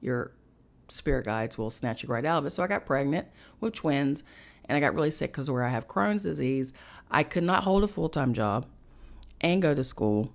your 0.00 0.32
spirit 0.88 1.24
guides 1.24 1.58
will 1.58 1.70
snatch 1.70 2.02
you 2.02 2.08
right 2.08 2.24
out 2.24 2.38
of 2.38 2.46
it. 2.46 2.50
So 2.50 2.62
I 2.62 2.68
got 2.68 2.86
pregnant 2.86 3.28
with 3.60 3.74
twins 3.74 4.22
and 4.70 4.76
I 4.76 4.80
got 4.80 4.94
really 4.94 5.10
sick 5.10 5.32
because 5.32 5.50
where 5.50 5.64
I 5.64 5.68
have 5.68 5.88
Crohn's 5.88 6.22
disease, 6.22 6.72
I 7.10 7.24
could 7.24 7.42
not 7.42 7.64
hold 7.64 7.82
a 7.82 7.88
full 7.88 8.08
time 8.08 8.32
job 8.34 8.66
and 9.40 9.60
go 9.60 9.74
to 9.74 9.82
school 9.82 10.32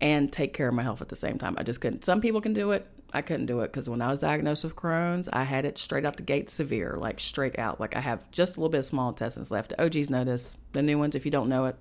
and 0.00 0.32
take 0.32 0.52
care 0.52 0.66
of 0.66 0.74
my 0.74 0.82
health 0.82 1.00
at 1.00 1.08
the 1.08 1.16
same 1.16 1.38
time. 1.38 1.54
I 1.56 1.62
just 1.62 1.80
couldn't. 1.80 2.04
Some 2.04 2.20
people 2.20 2.40
can 2.40 2.54
do 2.54 2.72
it. 2.72 2.88
I 3.12 3.22
couldn't 3.22 3.46
do 3.46 3.60
it 3.60 3.68
because 3.68 3.88
when 3.88 4.02
I 4.02 4.08
was 4.08 4.18
diagnosed 4.18 4.64
with 4.64 4.74
Crohn's, 4.74 5.28
I 5.32 5.44
had 5.44 5.64
it 5.64 5.78
straight 5.78 6.04
out 6.04 6.16
the 6.16 6.24
gate 6.24 6.50
severe, 6.50 6.96
like 6.98 7.20
straight 7.20 7.56
out. 7.56 7.78
Like 7.78 7.94
I 7.94 8.00
have 8.00 8.28
just 8.32 8.56
a 8.56 8.60
little 8.60 8.68
bit 8.70 8.78
of 8.78 8.84
small 8.84 9.10
intestines 9.10 9.52
left. 9.52 9.74
OGs 9.78 10.08
this. 10.08 10.56
The 10.72 10.82
new 10.82 10.98
ones, 10.98 11.14
if 11.14 11.24
you 11.24 11.30
don't 11.30 11.48
know 11.48 11.66
it, 11.66 11.76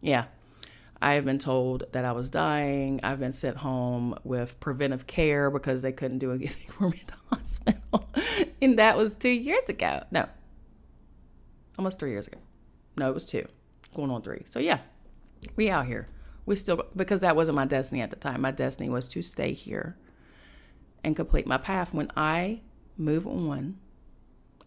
yeah. 0.00 0.24
I 1.02 1.14
have 1.14 1.26
been 1.26 1.38
told 1.38 1.84
that 1.92 2.06
I 2.06 2.12
was 2.12 2.30
dying. 2.30 3.00
I've 3.02 3.20
been 3.20 3.32
sent 3.32 3.58
home 3.58 4.16
with 4.24 4.58
preventive 4.58 5.06
care 5.06 5.50
because 5.50 5.82
they 5.82 5.92
couldn't 5.92 6.18
do 6.20 6.32
anything 6.32 6.66
for 6.72 6.88
me 6.88 7.02
at 7.02 7.08
the 7.08 7.36
hospital. 7.36 8.08
and 8.62 8.78
that 8.78 8.96
was 8.96 9.16
two 9.16 9.28
years 9.28 9.68
ago. 9.68 10.02
No, 10.10 10.28
almost 11.78 11.98
three 11.98 12.10
years 12.10 12.26
ago. 12.26 12.38
No, 12.96 13.08
it 13.08 13.14
was 13.14 13.26
two, 13.26 13.46
going 13.94 14.10
on 14.10 14.22
three. 14.22 14.44
So 14.48 14.58
yeah, 14.58 14.80
we 15.56 15.70
out 15.70 15.86
here. 15.86 16.08
We 16.46 16.56
still, 16.56 16.84
because 16.94 17.20
that 17.20 17.36
wasn't 17.36 17.56
my 17.56 17.66
destiny 17.66 18.02
at 18.02 18.10
the 18.10 18.16
time. 18.16 18.40
My 18.42 18.50
destiny 18.50 18.88
was 18.88 19.08
to 19.08 19.22
stay 19.22 19.52
here 19.52 19.96
and 21.02 21.16
complete 21.16 21.46
my 21.46 21.58
path. 21.58 21.94
When 21.94 22.10
I 22.16 22.60
move 22.96 23.26
on, 23.26 23.78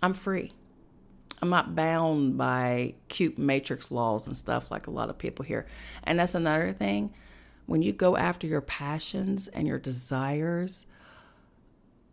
I'm 0.01 0.13
free. 0.13 0.53
I'm 1.41 1.49
not 1.49 1.75
bound 1.75 2.37
by 2.37 2.95
cute 3.09 3.37
matrix 3.37 3.91
laws 3.91 4.25
and 4.25 4.35
stuff 4.35 4.71
like 4.71 4.87
a 4.87 4.91
lot 4.91 5.09
of 5.09 5.17
people 5.17 5.45
here. 5.45 5.67
And 6.03 6.19
that's 6.19 6.35
another 6.35 6.73
thing. 6.73 7.13
When 7.67 7.83
you 7.83 7.91
go 7.93 8.17
after 8.17 8.47
your 8.47 8.61
passions 8.61 9.47
and 9.47 9.67
your 9.67 9.77
desires 9.77 10.87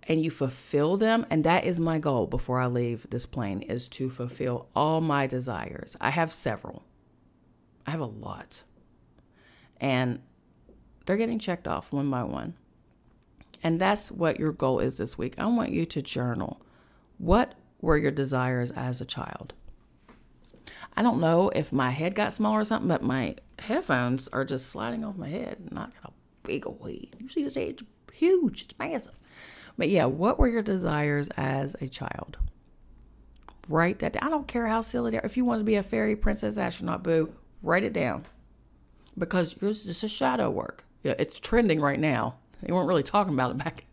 and 0.07 0.23
you 0.23 0.31
fulfill 0.31 0.97
them, 0.97 1.27
and 1.31 1.45
that 1.45 1.65
is 1.65 1.81
my 1.81 1.99
goal 1.99 2.27
before 2.27 2.61
I 2.61 2.67
leave 2.67 3.07
this 3.11 3.27
plane 3.27 3.63
is 3.63 3.89
to 3.91 4.11
fulfill 4.11 4.69
all 4.75 5.01
my 5.01 5.27
desires. 5.27 5.97
I 6.01 6.11
have 6.11 6.33
several. 6.33 6.85
I 7.87 7.91
have 7.91 8.01
a 8.01 8.07
lot. 8.07 8.65
And 9.81 10.21
they're 11.07 11.17
getting 11.17 11.39
checked 11.39 11.69
off 11.69 11.93
one 11.93 12.11
by 12.11 12.23
one. 12.23 12.55
And 13.63 13.81
that's 13.81 14.13
what 14.13 14.39
your 14.39 14.53
goal 14.53 14.81
is 14.81 14.99
this 14.99 15.17
week. 15.17 15.35
I 15.39 15.47
want 15.47 15.71
you 15.71 15.87
to 15.87 16.03
journal. 16.03 16.61
What 17.19 17.55
were 17.81 17.97
your 17.97 18.11
desires 18.11 18.71
as 18.71 19.01
a 19.01 19.07
child? 19.07 19.55
I 20.97 21.03
don't 21.03 21.21
know 21.21 21.51
if 21.55 21.73
my 21.73 21.91
head 21.91 22.15
got 22.15 22.35
smaller 22.35 22.61
or 22.61 22.65
something, 22.65 22.89
but 22.89 23.03
my 23.03 23.37
headphones 23.59 24.29
are 24.29 24.45
just 24.45 24.67
sliding 24.67 25.05
off 25.05 25.17
my 25.17 25.29
head. 25.29 25.57
And 25.69 25.79
I 25.79 25.87
got 25.87 26.11
a 26.11 26.13
big 26.43 26.67
old 26.67 26.83
head. 26.83 27.17
You 27.19 27.29
see 27.29 27.43
this 27.43 27.55
head? 27.55 27.81
It's 27.81 27.83
huge. 28.13 28.63
It's 28.63 28.79
massive. 28.79 29.15
But 29.77 29.89
yeah, 29.89 30.05
what 30.05 30.39
were 30.39 30.49
your 30.49 30.63
desires 30.63 31.29
as 31.37 31.75
a 31.81 31.89
child? 31.89 32.39
Write 33.69 33.99
that 34.01 34.13
down. 34.13 34.25
I 34.25 34.31
don't 34.31 34.47
care 34.47 34.67
how 34.67 34.83
silly 34.83 35.11
they 35.11 35.19
are. 35.19 35.25
If 35.25 35.37
you 35.37 35.45
want 35.45 35.61
to 35.61 35.65
be 35.65 35.77
a 35.77 35.83
fairy 35.83 36.17
princess 36.17 36.59
astronaut, 36.59 37.03
boo, 37.03 37.35
write 37.63 37.83
it 37.83 37.93
down. 37.93 38.25
Because 39.17 39.57
yours 39.61 39.87
is 39.87 40.03
a 40.05 40.09
shadow 40.09 40.51
work. 40.51 40.85
Yeah, 41.03 41.15
it's 41.19 41.39
trending 41.39 41.81
right 41.81 41.99
now. 41.99 42.37
They 42.63 42.73
weren't 42.73 42.89
really 42.89 43.03
talking 43.03 43.35
about 43.35 43.53
it 43.53 43.59
back. 43.59 43.85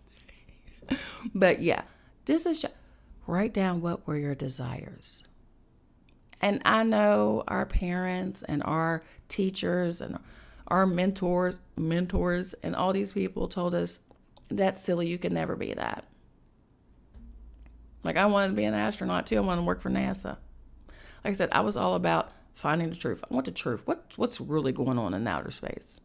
but 1.36 1.62
yeah, 1.62 1.84
this 2.26 2.46
is 2.46 2.66
write 3.28 3.54
down 3.54 3.82
what 3.82 4.06
were 4.08 4.18
your 4.18 4.36
desires. 4.36 5.24
And 6.42 6.62
I 6.66 6.84
know 6.84 7.44
our 7.48 7.66
parents 7.66 8.44
and 8.44 8.64
our 8.64 9.04
teachers 9.28 10.02
and 10.02 10.18
our 10.68 10.88
mentors, 10.88 11.60
mentors 11.78 12.54
and 12.64 12.76
all 12.76 12.94
these 12.94 13.14
people 13.14 13.48
told 13.48 13.76
us 13.76 14.00
that's 14.58 14.82
silly, 14.82 15.08
you 15.08 15.18
can 15.18 15.34
never 15.34 15.56
be 15.56 15.74
that. 15.74 16.06
Like 18.04 18.18
I 18.18 18.26
wanted 18.26 18.50
to 18.50 18.54
be 18.54 18.66
an 18.66 18.74
astronaut 18.74 19.28
too. 19.28 19.38
I 19.38 19.42
wanted 19.42 19.62
to 19.62 19.68
work 19.68 19.82
for 19.82 19.90
NASA. 19.90 20.38
Like 21.24 21.32
I 21.32 21.32
said, 21.34 21.50
I 21.52 21.62
was 21.62 21.78
all 21.78 21.96
about 21.96 22.32
finding 22.54 22.90
the 22.90 22.96
truth. 22.96 23.24
I 23.30 23.34
want 23.34 23.46
the 23.46 23.52
truth. 23.52 23.82
What 23.86 24.12
what's 24.16 24.42
really 24.42 24.72
going 24.72 24.98
on 24.98 25.14
in 25.14 25.28
outer 25.28 25.52
space? 25.52 26.00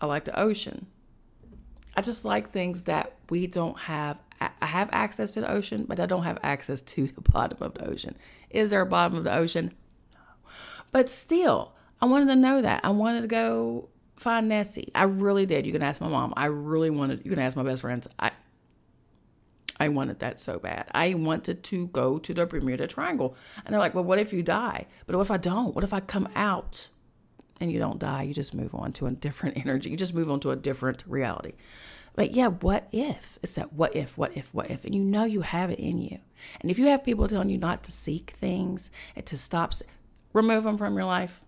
I 0.00 0.06
like 0.06 0.24
the 0.24 0.38
ocean. 0.38 0.86
I 1.96 2.02
just 2.02 2.24
like 2.24 2.50
things 2.50 2.84
that 2.84 3.16
we 3.28 3.46
don't 3.46 3.78
have 3.78 4.18
I 4.40 4.66
have 4.66 4.88
access 4.92 5.32
to 5.32 5.40
the 5.40 5.50
ocean, 5.50 5.84
but 5.88 5.98
I 5.98 6.06
don't 6.06 6.22
have 6.22 6.38
access 6.42 6.80
to 6.80 7.08
the 7.08 7.20
bottom 7.20 7.58
of 7.60 7.74
the 7.74 7.88
ocean. 7.88 8.16
Is 8.50 8.70
there 8.70 8.80
a 8.80 8.86
bottom 8.86 9.18
of 9.18 9.24
the 9.24 9.34
ocean? 9.34 9.74
No. 10.14 10.20
But 10.92 11.08
still, 11.08 11.72
I 12.00 12.06
wanted 12.06 12.26
to 12.26 12.36
know 12.36 12.62
that. 12.62 12.84
I 12.84 12.90
wanted 12.90 13.22
to 13.22 13.26
go 13.26 13.88
find 14.18 14.48
Nessie. 14.48 14.90
I 14.94 15.04
really 15.04 15.46
did. 15.46 15.66
You 15.66 15.72
can 15.72 15.82
ask 15.82 16.00
my 16.00 16.08
mom. 16.08 16.34
I 16.36 16.46
really 16.46 16.90
wanted, 16.90 17.24
you 17.24 17.30
can 17.30 17.40
ask 17.40 17.56
my 17.56 17.62
best 17.62 17.82
friends. 17.82 18.08
I, 18.18 18.32
I 19.80 19.88
wanted 19.88 20.18
that 20.20 20.40
so 20.40 20.58
bad. 20.58 20.86
I 20.92 21.14
wanted 21.14 21.62
to 21.64 21.86
go 21.88 22.18
to 22.18 22.34
the 22.34 22.46
Bermuda 22.46 22.86
Triangle. 22.86 23.36
And 23.64 23.72
they're 23.72 23.80
like, 23.80 23.94
well, 23.94 24.04
what 24.04 24.18
if 24.18 24.32
you 24.32 24.42
die? 24.42 24.86
But 25.06 25.16
what 25.16 25.22
if 25.22 25.30
I 25.30 25.36
don't? 25.36 25.74
What 25.74 25.84
if 25.84 25.92
I 25.92 26.00
come 26.00 26.28
out 26.34 26.88
and 27.60 27.70
you 27.70 27.78
don't 27.78 27.98
die? 27.98 28.22
You 28.22 28.34
just 28.34 28.54
move 28.54 28.74
on 28.74 28.92
to 28.94 29.06
a 29.06 29.10
different 29.10 29.56
energy. 29.64 29.90
You 29.90 29.96
just 29.96 30.14
move 30.14 30.30
on 30.30 30.40
to 30.40 30.50
a 30.50 30.56
different 30.56 31.04
reality. 31.06 31.52
But 32.14 32.32
yeah, 32.32 32.48
what 32.48 32.88
if? 32.90 33.38
It's 33.42 33.54
that 33.54 33.72
what 33.72 33.94
if, 33.94 34.18
what 34.18 34.36
if, 34.36 34.52
what 34.52 34.70
if? 34.70 34.84
And 34.84 34.92
you 34.92 35.04
know 35.04 35.24
you 35.24 35.42
have 35.42 35.70
it 35.70 35.78
in 35.78 36.00
you. 36.00 36.18
And 36.60 36.70
if 36.70 36.78
you 36.78 36.86
have 36.86 37.04
people 37.04 37.28
telling 37.28 37.48
you 37.48 37.58
not 37.58 37.84
to 37.84 37.92
seek 37.92 38.30
things 38.30 38.90
and 39.14 39.24
to 39.26 39.38
stop, 39.38 39.72
remove 40.32 40.64
them 40.64 40.78
from 40.78 40.96
your 40.96 41.04
life. 41.04 41.40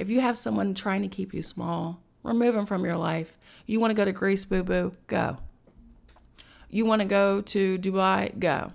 If 0.00 0.08
you 0.08 0.22
have 0.22 0.38
someone 0.38 0.72
trying 0.72 1.02
to 1.02 1.08
keep 1.08 1.34
you 1.34 1.42
small, 1.42 2.00
remove 2.22 2.54
them 2.54 2.64
from 2.64 2.86
your 2.86 2.96
life. 2.96 3.36
You 3.66 3.80
want 3.80 3.90
to 3.90 3.94
go 3.94 4.06
to 4.06 4.12
Greece, 4.12 4.46
boo 4.46 4.62
boo, 4.62 4.96
go. 5.08 5.36
You 6.70 6.86
want 6.86 7.00
to 7.00 7.04
go 7.04 7.42
to 7.42 7.78
Dubai, 7.78 8.38
go. 8.38 8.72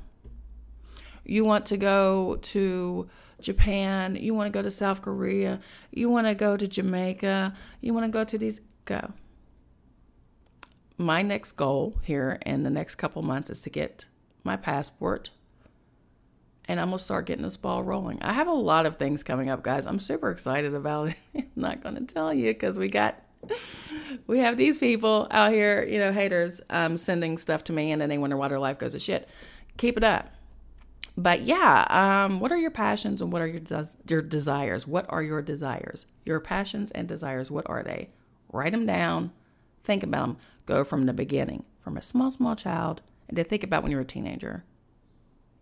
You 1.25 1.43
want 1.43 1.65
to 1.65 1.77
go 1.77 2.35
to 2.35 3.09
Japan, 3.41 4.15
you 4.15 4.35
want 4.35 4.53
to 4.53 4.55
go 4.55 4.61
to 4.61 4.69
South 4.69 5.01
Korea, 5.01 5.61
you 5.89 6.11
want 6.11 6.27
to 6.27 6.35
go 6.35 6.57
to 6.57 6.67
Jamaica, 6.67 7.55
you 7.81 7.91
want 7.95 8.05
to 8.05 8.11
go 8.11 8.23
to 8.23 8.37
these, 8.37 8.61
go. 8.85 9.11
My 10.99 11.23
next 11.23 11.53
goal 11.53 11.97
here 12.03 12.37
in 12.45 12.61
the 12.61 12.69
next 12.69 12.95
couple 12.95 13.23
months 13.23 13.49
is 13.49 13.61
to 13.61 13.71
get 13.71 14.05
my 14.43 14.57
passport 14.57 15.31
and 16.67 16.79
I'm 16.79 16.87
gonna 16.87 16.99
start 16.99 17.25
getting 17.25 17.43
this 17.43 17.57
ball 17.57 17.83
rolling. 17.83 18.21
I 18.21 18.33
have 18.33 18.47
a 18.47 18.53
lot 18.53 18.85
of 18.85 18.95
things 18.95 19.23
coming 19.23 19.49
up, 19.49 19.63
guys. 19.63 19.85
I'm 19.85 19.99
super 19.99 20.31
excited 20.31 20.73
about 20.73 21.09
it. 21.09 21.15
I'm 21.35 21.49
not 21.55 21.83
gonna 21.83 22.01
tell 22.01 22.33
you 22.33 22.53
because 22.53 22.77
we 22.79 22.87
got 22.87 23.21
we 24.27 24.39
have 24.39 24.57
these 24.57 24.79
people 24.79 25.27
out 25.31 25.51
here, 25.51 25.83
you 25.83 25.99
know, 25.99 26.11
haters, 26.11 26.61
um, 26.69 26.97
sending 26.97 27.37
stuff 27.37 27.63
to 27.65 27.73
me 27.73 27.91
and 27.91 28.01
then 28.01 28.09
they 28.09 28.17
wonder 28.17 28.37
why 28.37 28.47
their 28.47 28.59
life 28.59 28.79
goes 28.79 28.93
to 28.93 28.99
shit. 28.99 29.29
Keep 29.77 29.97
it 29.97 30.03
up. 30.03 30.31
But 31.17 31.41
yeah, 31.41 31.85
um, 31.89 32.39
what 32.39 32.51
are 32.51 32.57
your 32.57 32.71
passions 32.71 33.21
and 33.21 33.31
what 33.31 33.41
are 33.41 33.47
your 33.47 33.61
des- 33.61 33.97
your 34.09 34.21
desires? 34.21 34.85
What 34.85 35.05
are 35.09 35.23
your 35.23 35.41
desires? 35.41 36.05
Your 36.25 36.39
passions 36.39 36.91
and 36.91 37.07
desires, 37.07 37.49
what 37.49 37.69
are 37.69 37.83
they? 37.83 38.09
Write 38.51 38.71
them 38.71 38.85
down. 38.85 39.31
Think 39.83 40.03
about 40.03 40.27
them 40.27 40.37
go 40.65 40.83
from 40.83 41.05
the 41.05 41.13
beginning, 41.13 41.63
from 41.83 41.97
a 41.97 42.01
small, 42.01 42.31
small 42.31 42.55
child, 42.55 43.01
and 43.27 43.37
then 43.37 43.45
think 43.45 43.63
about 43.63 43.83
when 43.83 43.91
you're 43.91 44.01
a 44.01 44.05
teenager 44.05 44.63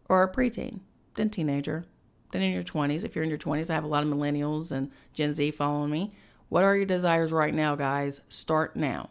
or 0.10 0.24
a 0.24 0.32
preteen, 0.32 0.80
then 1.16 1.30
teenager, 1.30 1.86
then 2.32 2.42
in 2.42 2.52
your 2.52 2.64
20s. 2.64 3.04
If 3.04 3.16
you're 3.16 3.24
in 3.24 3.30
your 3.30 3.40
20s, 3.40 3.70
I 3.70 3.74
have 3.74 3.84
a 3.84 3.88
lot 3.88 4.04
of 4.04 4.10
millennials 4.10 4.72
and 4.72 4.92
Gen 5.14 5.32
Z 5.32 5.52
following 5.52 5.92
me. 5.92 6.14
What 6.50 6.64
are 6.64 6.76
your 6.76 6.86
desires 6.86 7.32
right 7.32 7.54
now, 7.54 7.76
guys? 7.76 8.22
Start 8.30 8.76
now. 8.76 9.10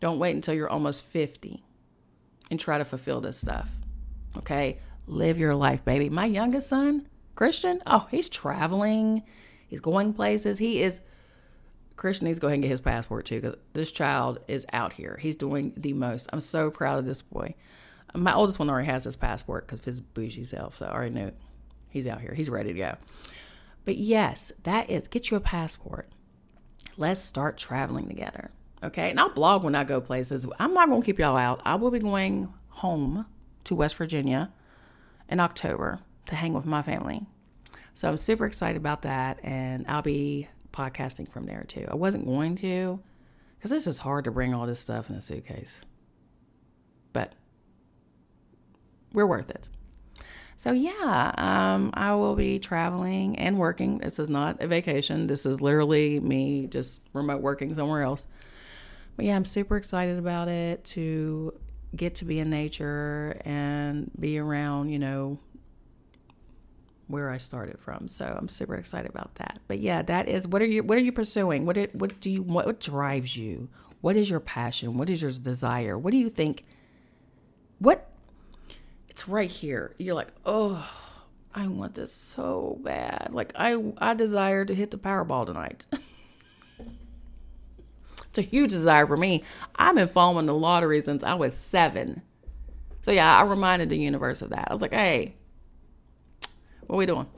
Don't 0.00 0.18
wait 0.18 0.34
until 0.34 0.54
you're 0.54 0.68
almost 0.68 1.04
50 1.04 1.64
and 2.50 2.60
try 2.60 2.78
to 2.78 2.84
fulfill 2.84 3.20
this 3.20 3.38
stuff. 3.38 3.70
Okay? 4.36 4.78
Live 5.06 5.38
your 5.38 5.54
life, 5.54 5.84
baby. 5.84 6.10
My 6.10 6.26
youngest 6.26 6.68
son, 6.68 7.08
Christian, 7.34 7.80
oh, 7.86 8.06
he's 8.10 8.28
traveling, 8.28 9.22
he's 9.66 9.80
going 9.80 10.12
places. 10.12 10.58
He 10.58 10.82
is 10.82 11.00
Christian 11.96 12.26
needs 12.26 12.38
to 12.38 12.40
go 12.40 12.48
ahead 12.48 12.56
and 12.56 12.62
get 12.62 12.70
his 12.70 12.80
passport 12.80 13.24
too 13.26 13.40
because 13.40 13.56
this 13.72 13.92
child 13.92 14.40
is 14.48 14.66
out 14.72 14.92
here. 14.92 15.18
He's 15.20 15.36
doing 15.36 15.72
the 15.76 15.92
most. 15.92 16.28
I'm 16.32 16.40
so 16.40 16.70
proud 16.70 16.98
of 16.98 17.06
this 17.06 17.22
boy. 17.22 17.54
My 18.14 18.34
oldest 18.34 18.58
one 18.58 18.70
already 18.70 18.86
has 18.86 19.04
his 19.04 19.16
passport 19.16 19.66
because 19.66 19.84
his 19.84 20.00
bougie 20.00 20.44
self, 20.44 20.76
so 20.76 20.86
I 20.86 20.94
already 20.94 21.14
knew 21.14 21.32
he's 21.88 22.06
out 22.06 22.20
here. 22.20 22.32
He's 22.32 22.48
ready 22.48 22.72
to 22.72 22.78
go. 22.78 22.96
But 23.84 23.96
yes, 23.96 24.52
that 24.62 24.88
is 24.88 25.08
get 25.08 25.30
you 25.30 25.36
a 25.36 25.40
passport. 25.40 26.08
Let's 26.96 27.20
start 27.20 27.58
traveling 27.58 28.08
together. 28.08 28.50
Okay. 28.82 29.10
And 29.10 29.18
I'll 29.18 29.30
blog 29.30 29.64
when 29.64 29.74
I 29.74 29.84
go 29.84 30.00
places. 30.00 30.46
I'm 30.58 30.74
not 30.74 30.88
going 30.88 31.00
to 31.00 31.06
keep 31.06 31.18
y'all 31.18 31.36
out. 31.36 31.62
I 31.64 31.74
will 31.74 31.90
be 31.90 31.98
going 31.98 32.52
home 32.68 33.26
to 33.64 33.74
West 33.74 33.96
Virginia 33.96 34.52
in 35.28 35.40
October 35.40 36.00
to 36.26 36.34
hang 36.34 36.52
with 36.52 36.66
my 36.66 36.82
family. 36.82 37.26
So 37.94 38.08
I'm 38.08 38.16
super 38.16 38.44
excited 38.46 38.76
about 38.76 39.02
that. 39.02 39.40
And 39.42 39.86
I'll 39.88 40.02
be 40.02 40.48
podcasting 40.72 41.30
from 41.30 41.46
there 41.46 41.64
too. 41.66 41.86
I 41.90 41.94
wasn't 41.94 42.26
going 42.26 42.56
to 42.56 43.00
because 43.56 43.72
it's 43.72 43.86
just 43.86 44.00
hard 44.00 44.24
to 44.24 44.30
bring 44.30 44.52
all 44.52 44.66
this 44.66 44.80
stuff 44.80 45.08
in 45.08 45.16
a 45.16 45.22
suitcase. 45.22 45.80
But 47.12 47.32
we're 49.14 49.26
worth 49.26 49.48
it. 49.48 49.68
So 50.56 50.72
yeah, 50.72 51.32
um, 51.36 51.90
I 51.94 52.14
will 52.14 52.36
be 52.36 52.58
traveling 52.58 53.36
and 53.38 53.58
working. 53.58 53.98
This 53.98 54.18
is 54.18 54.28
not 54.28 54.62
a 54.62 54.66
vacation. 54.66 55.26
This 55.26 55.46
is 55.46 55.60
literally 55.60 56.20
me 56.20 56.66
just 56.66 57.00
remote 57.12 57.40
working 57.40 57.74
somewhere 57.74 58.02
else. 58.02 58.26
But 59.16 59.26
yeah, 59.26 59.36
I'm 59.36 59.44
super 59.44 59.76
excited 59.76 60.18
about 60.18 60.48
it 60.48 60.84
to 60.86 61.54
get 61.94 62.16
to 62.16 62.24
be 62.24 62.40
in 62.40 62.50
nature 62.50 63.40
and 63.44 64.10
be 64.18 64.38
around, 64.38 64.90
you 64.90 64.98
know, 64.98 65.38
where 67.06 67.30
I 67.30 67.36
started 67.36 67.78
from. 67.78 68.08
So 68.08 68.36
I'm 68.36 68.48
super 68.48 68.74
excited 68.74 69.10
about 69.10 69.34
that. 69.36 69.60
But 69.68 69.80
yeah, 69.80 70.02
that 70.02 70.28
is 70.28 70.48
what 70.48 70.62
are 70.62 70.66
you 70.66 70.82
what 70.82 70.98
are 70.98 71.02
you 71.02 71.12
pursuing? 71.12 71.66
What 71.66 71.76
what 71.94 72.20
do 72.20 72.30
you 72.30 72.42
what, 72.42 72.66
what 72.66 72.80
drives 72.80 73.36
you? 73.36 73.68
What 74.00 74.16
is 74.16 74.28
your 74.28 74.40
passion? 74.40 74.98
What 74.98 75.10
is 75.10 75.22
your 75.22 75.32
desire? 75.32 75.98
What 75.98 76.10
do 76.10 76.16
you 76.16 76.28
think 76.28 76.64
what 77.78 78.10
it's 79.14 79.28
right 79.28 79.48
here. 79.48 79.94
You're 79.96 80.16
like, 80.16 80.32
"Oh, 80.44 80.84
I 81.54 81.68
want 81.68 81.94
this 81.94 82.12
so 82.12 82.80
bad. 82.82 83.28
Like 83.30 83.52
I 83.54 83.80
I 83.98 84.12
desire 84.14 84.64
to 84.64 84.74
hit 84.74 84.90
the 84.90 84.98
Powerball 84.98 85.46
tonight." 85.46 85.86
it's 88.24 88.38
a 88.38 88.42
huge 88.42 88.72
desire 88.72 89.06
for 89.06 89.16
me. 89.16 89.44
I've 89.76 89.94
been 89.94 90.08
following 90.08 90.46
the 90.46 90.54
lottery 90.54 91.00
since 91.00 91.22
I 91.22 91.34
was 91.34 91.54
7. 91.54 92.22
So 93.02 93.12
yeah, 93.12 93.38
I 93.38 93.44
reminded 93.44 93.88
the 93.88 93.98
universe 93.98 94.42
of 94.42 94.50
that. 94.50 94.66
I 94.68 94.72
was 94.72 94.82
like, 94.82 94.92
"Hey, 94.92 95.36
what 96.88 96.96
are 96.96 96.98
we 96.98 97.06
doing? 97.06 97.28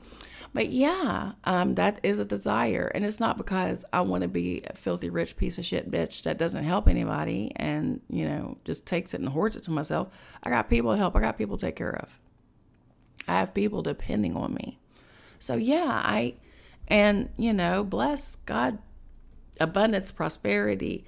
But 0.53 0.69
yeah, 0.69 1.33
um, 1.43 1.75
that 1.75 1.99
is 2.03 2.19
a 2.19 2.25
desire. 2.25 2.91
And 2.93 3.05
it's 3.05 3.19
not 3.19 3.37
because 3.37 3.85
I 3.93 4.01
want 4.01 4.23
to 4.23 4.27
be 4.27 4.63
a 4.65 4.73
filthy 4.73 5.09
rich 5.09 5.37
piece 5.37 5.57
of 5.57 5.65
shit 5.65 5.91
bitch 5.91 6.23
that 6.23 6.37
doesn't 6.37 6.63
help 6.63 6.87
anybody 6.87 7.51
and, 7.55 8.01
you 8.09 8.27
know, 8.27 8.57
just 8.65 8.85
takes 8.85 9.13
it 9.13 9.19
and 9.19 9.29
hoards 9.29 9.55
it 9.55 9.63
to 9.63 9.71
myself. 9.71 10.09
I 10.43 10.49
got 10.49 10.69
people 10.69 10.91
to 10.91 10.97
help, 10.97 11.15
I 11.15 11.21
got 11.21 11.37
people 11.37 11.57
to 11.57 11.65
take 11.65 11.75
care 11.75 11.95
of. 11.95 12.19
I 13.27 13.33
have 13.33 13.53
people 13.53 13.81
depending 13.81 14.35
on 14.35 14.53
me. 14.53 14.79
So 15.39 15.55
yeah, 15.55 16.01
I, 16.03 16.35
and, 16.87 17.29
you 17.37 17.53
know, 17.53 17.83
bless 17.83 18.37
God, 18.37 18.79
abundance, 19.59 20.11
prosperity, 20.11 21.05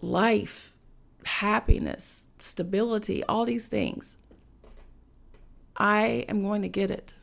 life, 0.00 0.74
happiness, 1.24 2.26
stability, 2.38 3.24
all 3.24 3.44
these 3.44 3.66
things. 3.66 4.18
I 5.76 6.24
am 6.28 6.42
going 6.42 6.62
to 6.62 6.68
get 6.68 6.90
it, 6.90 7.14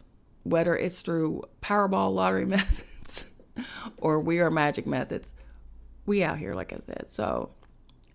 whether 0.44 0.78
it's 0.78 1.02
through 1.02 1.44
Powerball 1.62 2.14
lottery 2.14 2.46
methods 2.48 3.32
or 3.98 4.20
we 4.20 4.40
are 4.40 4.52
magic 4.52 4.86
methods. 4.86 5.34
We 6.06 6.24
out 6.24 6.38
here, 6.38 6.54
like 6.54 6.74
I 6.74 6.80
said. 6.80 7.06
So 7.08 7.52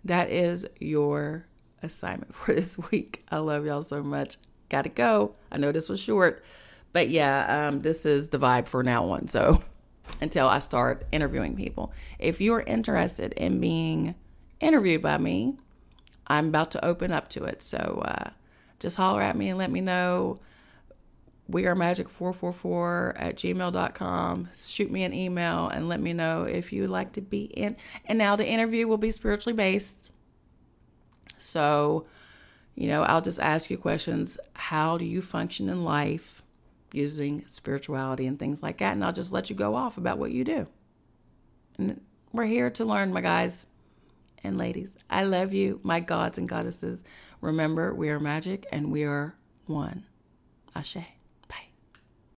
that 0.04 0.30
is 0.30 0.66
your 0.78 1.47
assignment 1.82 2.35
for 2.35 2.54
this 2.54 2.78
week. 2.90 3.25
I 3.30 3.38
love 3.38 3.66
y'all 3.66 3.82
so 3.82 4.02
much. 4.02 4.37
Gotta 4.68 4.90
go. 4.90 5.35
I 5.50 5.56
know 5.56 5.73
this 5.73 5.88
was 5.88 6.00
short, 6.00 6.44
but 6.92 7.08
yeah, 7.08 7.68
um, 7.68 7.80
this 7.80 8.04
is 8.04 8.28
the 8.28 8.38
vibe 8.38 8.68
for 8.68 8.82
now 8.82 9.04
on. 9.04 9.28
So 9.28 9.62
until 10.20 10.47
I 10.47 10.58
start 10.58 11.04
interviewing 11.11 11.56
people, 11.56 11.92
if 12.18 12.40
you're 12.40 12.61
interested 12.61 13.32
in 13.32 13.61
being 13.61 14.14
interviewed 14.61 15.00
by 15.00 15.16
me, 15.16 15.56
I'm 16.26 16.49
about 16.49 16.70
to 16.73 16.85
open 16.85 17.12
up 17.12 17.28
to 17.30 17.44
it. 17.44 17.62
So 17.62 18.02
uh, 18.04 18.30
just 18.78 18.97
holler 18.97 19.23
at 19.23 19.37
me 19.37 19.49
and 19.49 19.58
let 19.58 19.70
me 19.70 19.80
know. 19.80 20.38
We 21.49 21.67
are 21.67 21.75
magic444 21.75 23.14
at 23.17 23.37
gmail.com. 23.37 24.50
Shoot 24.55 24.90
me 24.90 25.02
an 25.05 25.14
email 25.14 25.69
and 25.69 25.88
let 25.88 25.99
me 25.99 26.12
know 26.12 26.43
if 26.43 26.75
you'd 26.75 26.90
like 26.90 27.12
to 27.12 27.22
be 27.22 27.44
in. 27.44 27.77
And 28.05 28.18
now 28.18 28.37
the 28.37 28.46
interview 28.46 28.87
will 28.87 28.99
be 28.99 29.11
spiritually 29.11 29.57
based. 29.57 30.11
So, 31.38 32.07
you 32.75 32.88
know, 32.88 33.03
I'll 33.03 33.22
just 33.22 33.40
ask 33.40 33.70
you 33.70 33.79
questions. 33.79 34.38
How 34.53 34.99
do 34.99 35.07
you 35.07 35.22
function 35.22 35.70
in 35.70 35.85
life 35.85 36.42
using 36.92 37.46
spirituality 37.46 38.27
and 38.27 38.38
things 38.38 38.62
like 38.62 38.79
that? 38.79 38.92
And 38.92 39.03
I'll 39.03 39.12
just 39.12 39.33
let 39.33 39.49
you 39.49 39.57
go 39.57 39.75
off 39.75 39.96
about 39.96 40.18
what 40.18 40.33
you 40.33 40.44
do. 40.44 40.66
And 41.79 42.03
we're 42.31 42.44
here 42.44 42.68
to 42.70 42.85
learn, 42.85 43.11
my 43.11 43.22
guys 43.22 43.66
and 44.44 44.59
ladies. 44.59 44.96
I 45.09 45.25
love 45.25 45.55
you, 45.55 45.81
my 45.83 46.01
gods 46.01 46.37
and 46.37 46.46
goddesses. 46.46 47.05
Remember, 47.40 47.94
we 47.94 48.11
are 48.11 48.20
magic 48.20 48.66
and 48.70 48.92
we 48.92 49.05
are 49.05 49.35
one. 49.66 50.05
Ashe. 50.75 51.17